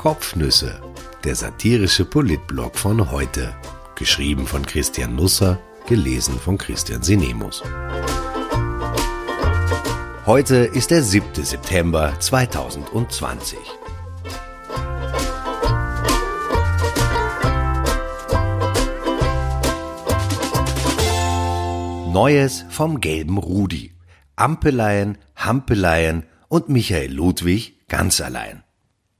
[0.00, 0.80] Kopfnüsse,
[1.24, 3.54] der satirische Politblog von heute.
[3.96, 7.62] Geschrieben von Christian Nusser, gelesen von Christian Sinemus.
[10.24, 11.44] Heute ist der 7.
[11.44, 13.58] September 2020.
[22.10, 23.92] Neues vom gelben Rudi.
[24.34, 28.62] Ampeleien, Hampeleien und Michael Ludwig ganz allein.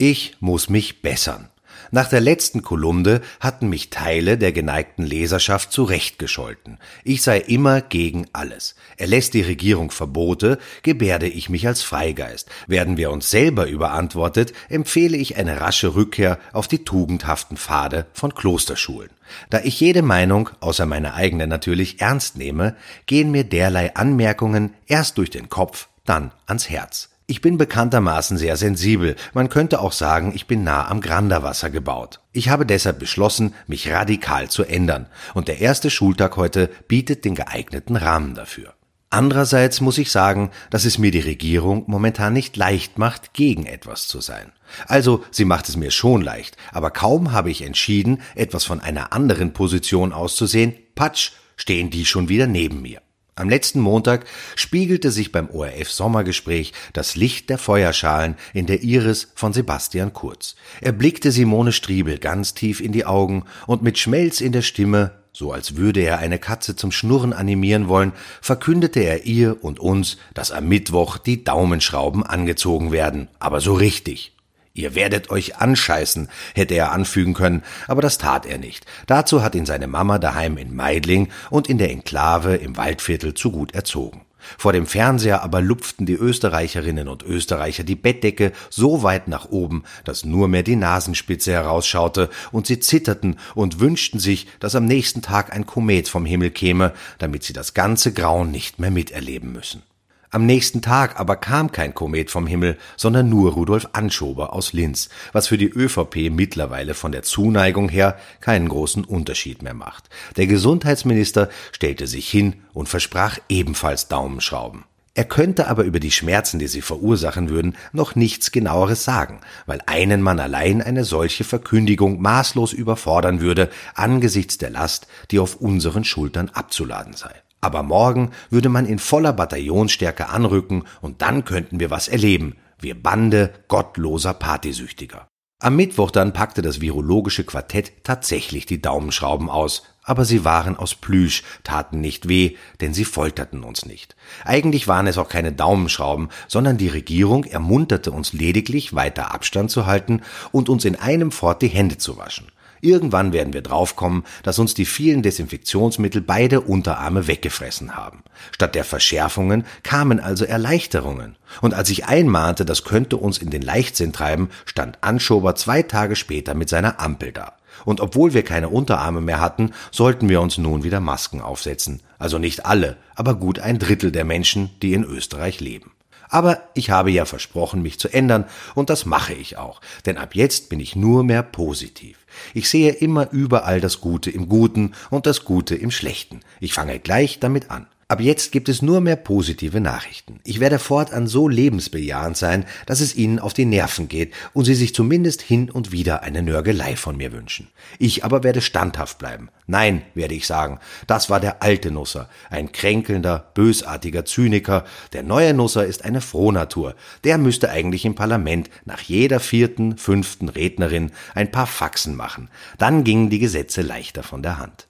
[0.02, 1.50] Ich muss mich bessern.
[1.90, 6.78] Nach der letzten Kolumne hatten mich Teile der geneigten Leserschaft zurechtgescholten.
[7.04, 8.76] Ich sei immer gegen alles.
[8.96, 12.48] Erlässt die Regierung Verbote, gebärde ich mich als Freigeist.
[12.66, 18.34] Werden wir uns selber überantwortet, empfehle ich eine rasche Rückkehr auf die tugendhaften Pfade von
[18.34, 19.10] Klosterschulen.
[19.50, 22.74] Da ich jede Meinung, außer meine eigene natürlich, ernst nehme,
[23.04, 27.09] gehen mir derlei Anmerkungen erst durch den Kopf, dann ans Herz.
[27.30, 29.14] Ich bin bekanntermaßen sehr sensibel.
[29.34, 32.18] Man könnte auch sagen, ich bin nah am Granderwasser gebaut.
[32.32, 35.06] Ich habe deshalb beschlossen, mich radikal zu ändern.
[35.32, 38.74] Und der erste Schultag heute bietet den geeigneten Rahmen dafür.
[39.10, 44.08] Andererseits muss ich sagen, dass es mir die Regierung momentan nicht leicht macht, gegen etwas
[44.08, 44.50] zu sein.
[44.88, 49.12] Also, sie macht es mir schon leicht, aber kaum habe ich entschieden, etwas von einer
[49.12, 53.00] anderen Position auszusehen, patsch, stehen die schon wieder neben mir.
[53.36, 59.28] Am letzten Montag spiegelte sich beim ORF Sommergespräch das Licht der Feuerschalen in der Iris
[59.34, 60.56] von Sebastian Kurz.
[60.80, 65.12] Er blickte Simone Striebel ganz tief in die Augen und mit Schmelz in der Stimme,
[65.32, 70.16] so als würde er eine Katze zum Schnurren animieren wollen, verkündete er ihr und uns,
[70.34, 74.32] dass am Mittwoch die Daumenschrauben angezogen werden, aber so richtig.
[74.80, 78.86] Ihr werdet euch anscheißen, hätte er anfügen können, aber das tat er nicht.
[79.06, 83.50] Dazu hat ihn seine Mama daheim in Meidling und in der Enklave im Waldviertel zu
[83.50, 84.22] gut erzogen.
[84.56, 89.84] Vor dem Fernseher aber lupften die Österreicherinnen und Österreicher die Bettdecke so weit nach oben,
[90.04, 95.20] dass nur mehr die Nasenspitze herausschaute, und sie zitterten und wünschten sich, dass am nächsten
[95.20, 99.82] Tag ein Komet vom Himmel käme, damit sie das ganze Grauen nicht mehr miterleben müssen.
[100.32, 105.08] Am nächsten Tag aber kam kein Komet vom Himmel, sondern nur Rudolf Anschober aus Linz,
[105.32, 110.08] was für die ÖVP mittlerweile von der Zuneigung her keinen großen Unterschied mehr macht.
[110.36, 114.84] Der Gesundheitsminister stellte sich hin und versprach ebenfalls Daumenschrauben.
[115.14, 119.82] Er könnte aber über die Schmerzen, die sie verursachen würden, noch nichts genaueres sagen, weil
[119.86, 126.04] einen Mann allein eine solche Verkündigung maßlos überfordern würde angesichts der Last, die auf unseren
[126.04, 127.34] Schultern abzuladen sei.
[127.60, 132.56] Aber morgen würde man in voller Bataillonsstärke anrücken und dann könnten wir was erleben.
[132.78, 135.28] Wir Bande gottloser Partysüchtiger.
[135.62, 140.94] Am Mittwoch dann packte das virologische Quartett tatsächlich die Daumenschrauben aus, aber sie waren aus
[140.94, 144.16] Plüsch, taten nicht weh, denn sie folterten uns nicht.
[144.46, 149.84] Eigentlich waren es auch keine Daumenschrauben, sondern die Regierung ermunterte uns lediglich, weiter Abstand zu
[149.84, 152.46] halten und uns in einem fort die Hände zu waschen.
[152.80, 158.22] Irgendwann werden wir draufkommen, dass uns die vielen Desinfektionsmittel beide Unterarme weggefressen haben.
[158.52, 161.36] Statt der Verschärfungen kamen also Erleichterungen.
[161.60, 166.16] Und als ich einmahnte, das könnte uns in den Leichtsinn treiben, stand Anschober zwei Tage
[166.16, 167.54] später mit seiner Ampel da.
[167.84, 172.00] Und obwohl wir keine Unterarme mehr hatten, sollten wir uns nun wieder Masken aufsetzen.
[172.18, 175.92] Also nicht alle, aber gut ein Drittel der Menschen, die in Österreich leben.
[176.30, 178.44] Aber ich habe ja versprochen, mich zu ändern,
[178.74, 182.24] und das mache ich auch, denn ab jetzt bin ich nur mehr positiv.
[182.54, 186.40] Ich sehe immer überall das Gute im Guten und das Gute im Schlechten.
[186.60, 187.86] Ich fange gleich damit an.
[188.10, 190.40] Ab jetzt gibt es nur mehr positive Nachrichten.
[190.42, 194.74] Ich werde fortan so lebensbejahend sein, dass es Ihnen auf die Nerven geht und Sie
[194.74, 197.68] sich zumindest hin und wieder eine Nörgelei von mir wünschen.
[198.00, 199.48] Ich aber werde standhaft bleiben.
[199.68, 204.84] Nein, werde ich sagen, das war der alte Nusser, ein kränkelnder, bösartiger Zyniker.
[205.12, 206.96] Der neue Nusser ist eine Frohnatur.
[207.22, 212.50] Der müsste eigentlich im Parlament nach jeder vierten, fünften Rednerin ein paar Faxen machen.
[212.76, 214.88] Dann gingen die Gesetze leichter von der Hand.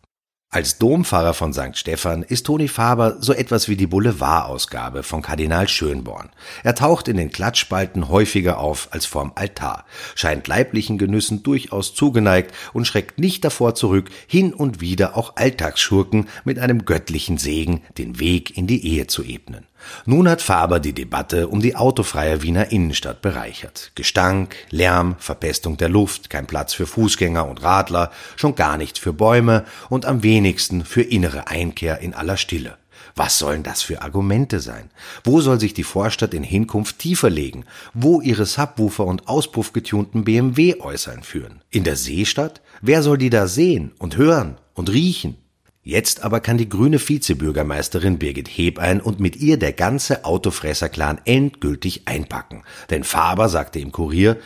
[0.52, 1.78] Als Dompfarrer von St.
[1.78, 6.30] Stephan ist Toni Faber so etwas wie die Boulevardausgabe von Kardinal Schönborn.
[6.64, 9.84] Er taucht in den Klatschspalten häufiger auf als vorm Altar,
[10.16, 16.28] scheint leiblichen Genüssen durchaus zugeneigt und schreckt nicht davor zurück, hin und wieder auch Alltagsschurken
[16.42, 19.69] mit einem göttlichen Segen den Weg in die Ehe zu ebnen.
[20.06, 23.92] Nun hat Faber die Debatte um die autofreie Wiener Innenstadt bereichert.
[23.94, 29.12] Gestank, Lärm, Verpestung der Luft, kein Platz für Fußgänger und Radler, schon gar nicht für
[29.12, 32.76] Bäume und am wenigsten für innere Einkehr in aller Stille.
[33.16, 34.90] Was sollen das für Argumente sein?
[35.24, 37.64] Wo soll sich die Vorstadt in Hinkunft tiefer legen?
[37.92, 41.62] Wo ihre Subwoofer und auspuffgetunten BMW äußern führen?
[41.70, 42.60] In der Seestadt?
[42.80, 45.36] Wer soll die da sehen und hören und riechen?
[45.82, 52.02] Jetzt aber kann die grüne Vizebürgermeisterin Birgit Hebein und mit ihr der ganze Autofresser-Clan endgültig
[52.04, 52.64] einpacken.
[52.90, 54.36] Denn Faber sagte im Kurier,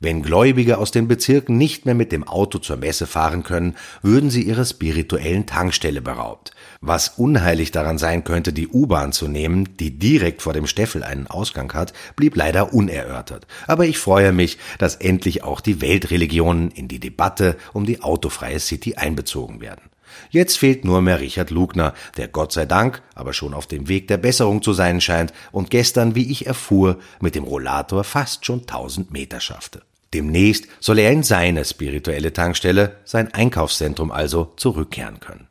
[0.00, 4.30] wenn Gläubige aus den Bezirken nicht mehr mit dem Auto zur Messe fahren können, würden
[4.30, 6.52] sie ihrer spirituellen Tankstelle beraubt.
[6.80, 11.26] Was unheilig daran sein könnte, die U-Bahn zu nehmen, die direkt vor dem Steffel einen
[11.26, 13.48] Ausgang hat, blieb leider unerörtert.
[13.66, 18.60] Aber ich freue mich, dass endlich auch die Weltreligionen in die Debatte um die autofreie
[18.60, 19.90] City einbezogen werden.
[20.30, 24.08] Jetzt fehlt nur mehr Richard Lugner, der Gott sei Dank aber schon auf dem Weg
[24.08, 28.66] der Besserung zu sein scheint und gestern, wie ich erfuhr, mit dem Rollator fast schon
[28.66, 29.82] tausend Meter schaffte.
[30.12, 35.48] Demnächst soll er in seine spirituelle Tankstelle, sein Einkaufszentrum also, zurückkehren können.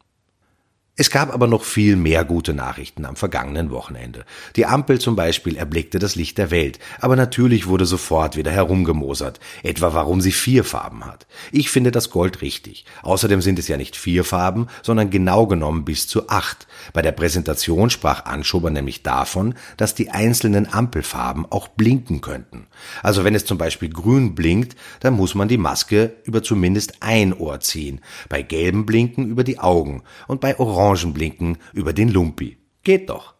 [0.95, 4.25] Es gab aber noch viel mehr gute Nachrichten am vergangenen Wochenende.
[4.55, 9.39] Die Ampel zum Beispiel erblickte das Licht der Welt, aber natürlich wurde sofort wieder herumgemosert,
[9.63, 11.25] etwa warum sie vier Farben hat.
[11.51, 12.85] Ich finde das Gold richtig.
[13.01, 16.67] Außerdem sind es ja nicht vier Farben, sondern genau genommen bis zu acht.
[16.93, 22.67] Bei der Präsentation sprach Anschober nämlich davon, dass die einzelnen Ampelfarben auch blinken könnten.
[23.01, 27.33] Also wenn es zum Beispiel grün blinkt, dann muss man die Maske über zumindest ein
[27.33, 27.99] Ohr ziehen,
[28.29, 32.57] bei gelben Blinken über die Augen und bei orange Orangenblinken über den Lumpi.
[32.83, 33.35] Geht doch.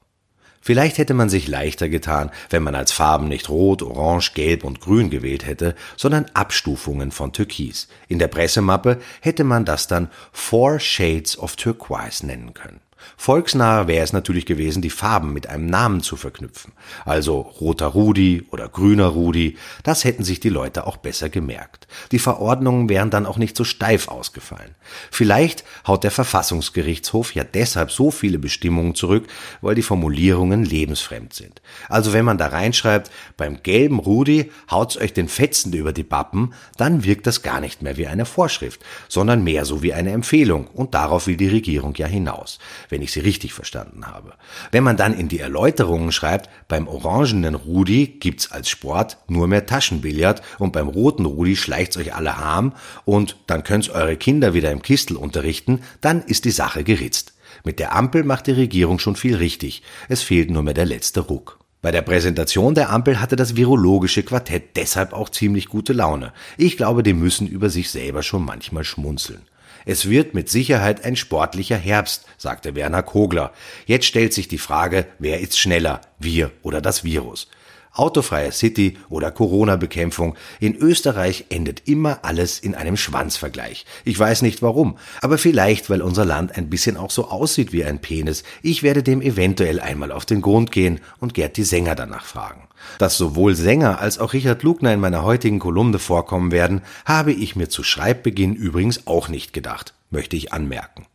[0.62, 4.80] Vielleicht hätte man sich leichter getan, wenn man als Farben nicht Rot, Orange, Gelb und
[4.80, 7.90] Grün gewählt hätte, sondern Abstufungen von Türkis.
[8.08, 12.80] In der Pressemappe hätte man das dann Four Shades of Turquoise nennen können.
[13.18, 16.74] Volksnaher wäre es natürlich gewesen, die Farben mit einem Namen zu verknüpfen.
[17.06, 21.88] Also roter Rudi oder grüner Rudi, das hätten sich die Leute auch besser gemerkt.
[22.12, 24.76] Die Verordnungen wären dann auch nicht so steif ausgefallen.
[25.12, 29.28] Vielleicht haut der Verfassungsgerichtshof ja deshalb so viele Bestimmungen zurück,
[29.62, 31.62] weil die Formulierungen lebensfremd sind.
[31.90, 36.54] Also wenn man da reinschreibt, beim gelben Rudi haut's euch den Fetzen über die Pappen,
[36.78, 40.68] dann wirkt das gar nicht mehr wie eine Vorschrift, sondern mehr so wie eine Empfehlung
[40.68, 42.60] und darauf will die Regierung ja hinaus
[42.94, 44.36] wenn ich sie richtig verstanden habe.
[44.72, 49.66] Wenn man dann in die Erläuterungen schreibt, beim orangenen Rudi gibt's als Sport nur mehr
[49.66, 52.74] Taschenbillard und beim roten Rudi schleicht's euch alle harm
[53.04, 57.34] und dann könnt's eure Kinder wieder im Kistel unterrichten, dann ist die Sache geritzt.
[57.64, 59.82] Mit der Ampel macht die Regierung schon viel richtig.
[60.08, 61.58] Es fehlt nur mehr der letzte Ruck.
[61.82, 66.32] Bei der Präsentation der Ampel hatte das virologische Quartett deshalb auch ziemlich gute Laune.
[66.58, 69.42] Ich glaube, die müssen über sich selber schon manchmal schmunzeln.
[69.86, 73.54] Es wird mit Sicherheit ein sportlicher Herbst, sagte Werner Kogler.
[73.86, 77.48] Jetzt stellt sich die Frage, wer ist schneller, wir oder das Virus?
[77.94, 80.36] Autofreie City oder Corona-Bekämpfung.
[80.60, 83.86] In Österreich endet immer alles in einem Schwanzvergleich.
[84.04, 87.86] Ich weiß nicht warum, aber vielleicht, weil unser Land ein bisschen auch so aussieht wie
[87.86, 88.44] ein Penis.
[88.62, 92.68] Ich werde dem eventuell einmal auf den Grund gehen und Gerd die Sänger danach fragen.
[92.98, 97.56] Dass sowohl Sänger als auch Richard Lugner in meiner heutigen Kolumne vorkommen werden, habe ich
[97.56, 101.06] mir zu Schreibbeginn übrigens auch nicht gedacht, möchte ich anmerken.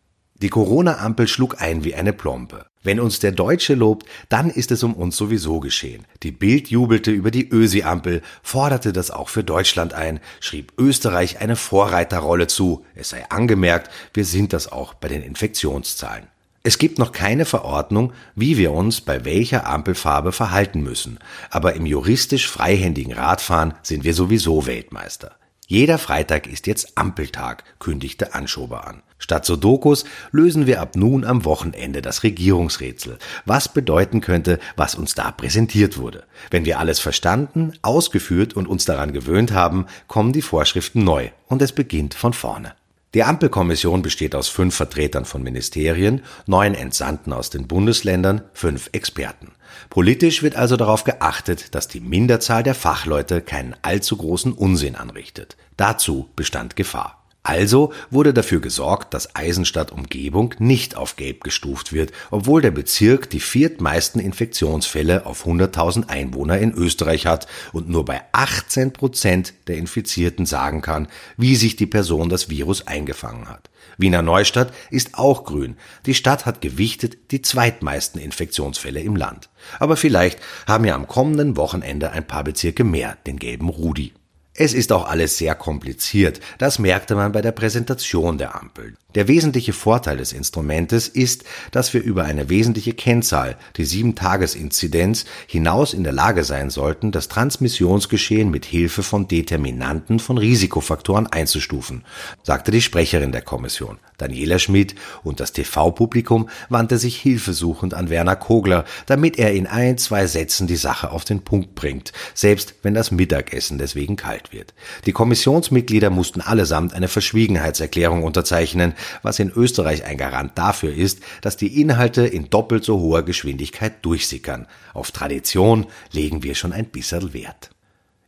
[0.40, 2.67] Die Corona-Ampel schlug ein wie eine Plombe.
[2.85, 6.06] Wenn uns der Deutsche lobt, dann ist es um uns sowieso geschehen.
[6.23, 11.56] Die Bild jubelte über die Ösi-Ampel, forderte das auch für Deutschland ein, schrieb Österreich eine
[11.56, 12.85] Vorreiterrolle zu.
[12.94, 16.29] Es sei angemerkt, wir sind das auch bei den Infektionszahlen.
[16.62, 21.19] Es gibt noch keine Verordnung, wie wir uns bei welcher Ampelfarbe verhalten müssen,
[21.50, 25.38] aber im juristisch freihändigen Radfahren sind wir sowieso Weltmeister.
[25.70, 29.02] Jeder Freitag ist jetzt Ampeltag, kündigte Anschober an.
[29.18, 35.14] Statt Sudokus lösen wir ab nun am Wochenende das Regierungsrätsel, was bedeuten könnte, was uns
[35.14, 36.25] da präsentiert wurde.
[36.50, 41.60] Wenn wir alles verstanden, ausgeführt und uns daran gewöhnt haben, kommen die Vorschriften neu und
[41.60, 42.72] es beginnt von vorne.
[43.12, 49.52] Die Ampelkommission besteht aus fünf Vertretern von Ministerien, neun Entsandten aus den Bundesländern, fünf Experten.
[49.90, 55.56] Politisch wird also darauf geachtet, dass die Minderzahl der Fachleute keinen allzu großen Unsinn anrichtet.
[55.76, 57.18] Dazu bestand Gefahr.
[57.48, 63.30] Also wurde dafür gesorgt, dass Eisenstadt Umgebung nicht auf Gelb gestuft wird, obwohl der Bezirk
[63.30, 69.78] die viertmeisten Infektionsfälle auf 100.000 Einwohner in Österreich hat und nur bei 18 Prozent der
[69.78, 71.08] Infizierten sagen kann,
[71.38, 73.70] wie sich die Person das Virus eingefangen hat.
[73.99, 75.76] Wiener Neustadt ist auch grün.
[76.07, 79.50] Die Stadt hat gewichtet die zweitmeisten Infektionsfälle im Land.
[79.81, 84.12] Aber vielleicht haben ja am kommenden Wochenende ein paar Bezirke mehr den gelben Rudi.
[84.60, 88.96] Es ist auch alles sehr kompliziert, das merkte man bei der Präsentation der Ampel.
[89.14, 95.94] Der wesentliche Vorteil des Instrumentes ist, dass wir über eine wesentliche Kennzahl, die 7-Tages-Inzidenz, hinaus
[95.94, 102.04] in der Lage sein sollten, das Transmissionsgeschehen mit Hilfe von Determinanten von Risikofaktoren einzustufen,
[102.42, 103.98] sagte die Sprecherin der Kommission.
[104.18, 109.96] Daniela Schmidt und das TV-Publikum wandte sich hilfesuchend an Werner Kogler, damit er in ein,
[109.96, 114.75] zwei Sätzen die Sache auf den Punkt bringt, selbst wenn das Mittagessen deswegen kalt wird.
[115.07, 121.57] Die Kommissionsmitglieder mussten allesamt eine Verschwiegenheitserklärung unterzeichnen, was in Österreich ein Garant dafür ist, dass
[121.57, 124.67] die Inhalte in doppelt so hoher Geschwindigkeit durchsickern.
[124.95, 127.71] Auf Tradition legen wir schon ein bisschen Wert.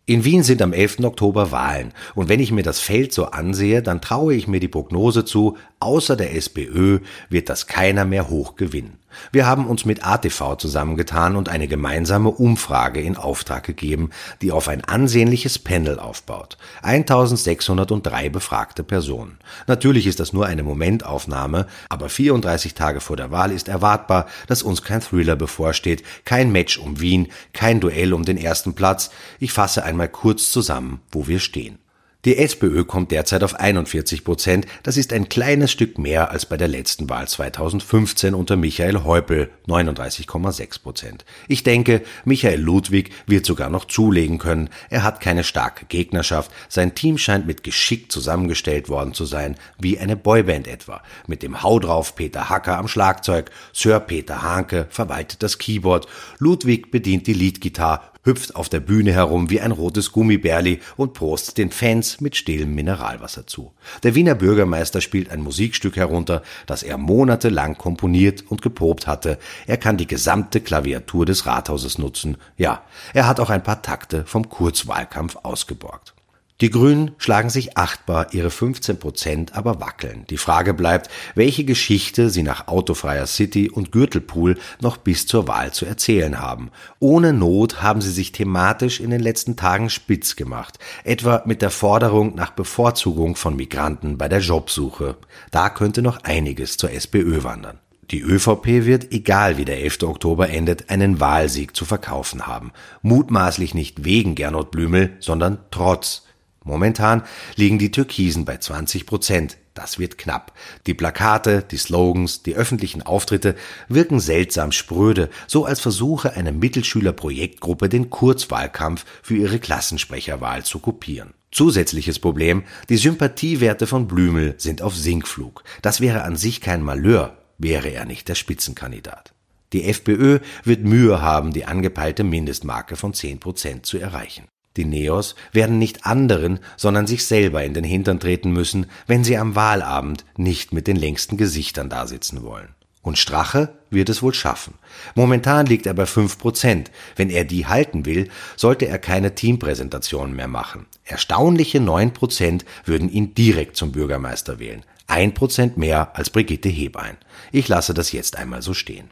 [0.06, 1.04] In Wien sind am 11.
[1.04, 4.66] Oktober Wahlen und wenn ich mir das Feld so ansehe, dann traue ich mir die
[4.66, 6.98] Prognose zu, außer der SPÖ
[7.28, 8.99] wird das keiner mehr hoch gewinnen.
[9.32, 14.10] Wir haben uns mit ATV zusammengetan und eine gemeinsame Umfrage in Auftrag gegeben,
[14.42, 16.56] die auf ein ansehnliches Panel aufbaut.
[16.82, 19.38] 1603 befragte Personen.
[19.66, 24.62] Natürlich ist das nur eine Momentaufnahme, aber 34 Tage vor der Wahl ist erwartbar, dass
[24.62, 29.10] uns kein Thriller bevorsteht, kein Match um Wien, kein Duell um den ersten Platz.
[29.38, 31.78] Ich fasse einmal kurz zusammen, wo wir stehen.
[32.26, 34.66] Die SPÖ kommt derzeit auf 41 Prozent.
[34.82, 39.48] Das ist ein kleines Stück mehr als bei der letzten Wahl 2015 unter Michael Häupl
[39.66, 41.24] 39,6 Prozent.
[41.48, 44.68] Ich denke, Michael Ludwig wird sogar noch zulegen können.
[44.90, 46.50] Er hat keine starke Gegnerschaft.
[46.68, 51.02] Sein Team scheint mit Geschick zusammengestellt worden zu sein, wie eine Boyband etwa.
[51.26, 56.06] Mit dem Hau drauf Peter Hacker am Schlagzeug, Sir Peter Hanke verwaltet das Keyboard,
[56.38, 61.58] Ludwig bedient die Leadgitarre, hüpft auf der Bühne herum wie ein rotes Gummibärli und prostet
[61.58, 63.72] den Fans mit stillem Mineralwasser zu.
[64.02, 69.38] Der Wiener Bürgermeister spielt ein Musikstück herunter, das er monatelang komponiert und geprobt hatte.
[69.66, 72.36] Er kann die gesamte Klaviatur des Rathauses nutzen.
[72.56, 72.84] Ja,
[73.14, 76.14] er hat auch ein paar Takte vom Kurzwahlkampf ausgeborgt.
[76.60, 80.26] Die Grünen schlagen sich achtbar, ihre 15 Prozent aber wackeln.
[80.28, 85.72] Die Frage bleibt, welche Geschichte sie nach autofreier City und Gürtelpool noch bis zur Wahl
[85.72, 86.70] zu erzählen haben.
[86.98, 91.70] Ohne Not haben sie sich thematisch in den letzten Tagen spitz gemacht, etwa mit der
[91.70, 95.16] Forderung nach Bevorzugung von Migranten bei der Jobsuche.
[95.50, 97.78] Da könnte noch einiges zur SPÖ wandern.
[98.10, 100.02] Die ÖVP wird, egal wie der 11.
[100.02, 102.72] Oktober endet, einen Wahlsieg zu verkaufen haben.
[103.00, 106.26] Mutmaßlich nicht wegen Gernot Blümel, sondern trotz.
[106.70, 107.24] Momentan
[107.56, 109.56] liegen die Türkisen bei 20 Prozent.
[109.74, 110.52] Das wird knapp.
[110.86, 113.56] Die Plakate, die Slogans, die öffentlichen Auftritte
[113.88, 121.34] wirken seltsam spröde, so als versuche eine Mittelschülerprojektgruppe den Kurzwahlkampf für ihre Klassensprecherwahl zu kopieren.
[121.50, 125.64] Zusätzliches Problem, die Sympathiewerte von Blümel sind auf Sinkflug.
[125.82, 129.32] Das wäre an sich kein Malheur, wäre er nicht der Spitzenkandidat.
[129.72, 134.46] Die FPÖ wird Mühe haben, die angepeilte Mindestmarke von 10 Prozent zu erreichen.
[134.76, 139.36] Die Neos werden nicht anderen, sondern sich selber in den Hintern treten müssen, wenn sie
[139.36, 142.74] am Wahlabend nicht mit den längsten Gesichtern dasitzen wollen.
[143.02, 144.74] Und Strache wird es wohl schaffen.
[145.14, 146.90] Momentan liegt er bei fünf Prozent.
[147.16, 150.86] Wenn er die halten will, sollte er keine Teampräsentationen mehr machen.
[151.04, 154.84] Erstaunliche neun Prozent würden ihn direkt zum Bürgermeister wählen.
[155.06, 157.16] Ein Prozent mehr als Brigitte Hebein.
[157.52, 159.10] Ich lasse das jetzt einmal so stehen.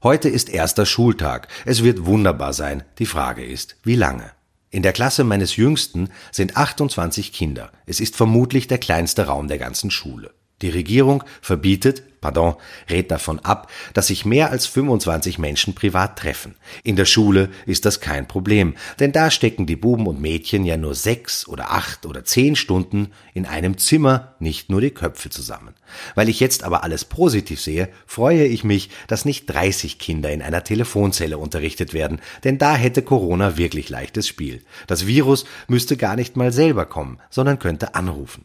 [0.00, 1.48] Heute ist erster Schultag.
[1.64, 2.84] Es wird wunderbar sein.
[3.00, 4.30] Die Frage ist, wie lange?
[4.70, 7.72] In der Klasse meines Jüngsten sind 28 Kinder.
[7.86, 10.34] Es ist vermutlich der kleinste Raum der ganzen Schule.
[10.60, 12.56] Die Regierung verbietet, pardon,
[12.90, 16.56] rät davon ab, dass sich mehr als 25 Menschen privat treffen.
[16.82, 20.76] In der Schule ist das kein Problem, denn da stecken die Buben und Mädchen ja
[20.76, 25.74] nur sechs oder acht oder zehn Stunden in einem Zimmer, nicht nur die Köpfe zusammen.
[26.16, 30.42] Weil ich jetzt aber alles positiv sehe, freue ich mich, dass nicht 30 Kinder in
[30.42, 34.62] einer Telefonzelle unterrichtet werden, denn da hätte Corona wirklich leichtes Spiel.
[34.88, 38.44] Das Virus müsste gar nicht mal selber kommen, sondern könnte anrufen.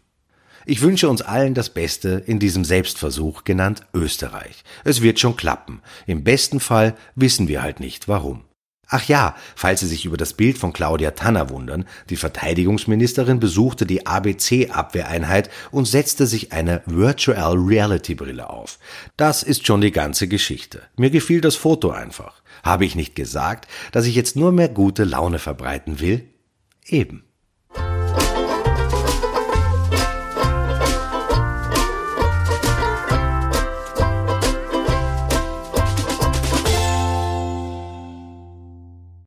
[0.65, 4.63] Ich wünsche uns allen das Beste in diesem Selbstversuch genannt Österreich.
[4.83, 5.81] Es wird schon klappen.
[6.07, 8.45] Im besten Fall wissen wir halt nicht warum.
[8.87, 13.85] Ach ja, falls Sie sich über das Bild von Claudia Tanner wundern, die Verteidigungsministerin besuchte
[13.85, 18.77] die ABC-Abwehreinheit und setzte sich eine Virtual Reality Brille auf.
[19.17, 20.83] Das ist schon die ganze Geschichte.
[20.95, 22.43] Mir gefiel das Foto einfach.
[22.61, 26.29] Habe ich nicht gesagt, dass ich jetzt nur mehr gute Laune verbreiten will?
[26.85, 27.23] Eben.